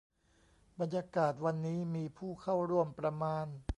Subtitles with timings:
[0.79, 3.45] บรรยากาศวันนี้มีผู้เข้าร่วมประมาณ